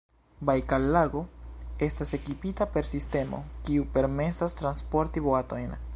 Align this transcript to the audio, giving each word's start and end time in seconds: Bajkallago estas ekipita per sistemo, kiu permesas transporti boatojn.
Bajkallago 0.49 1.21
estas 1.87 2.15
ekipita 2.19 2.67
per 2.77 2.89
sistemo, 2.93 3.45
kiu 3.69 3.87
permesas 3.99 4.59
transporti 4.63 5.25
boatojn. 5.29 5.81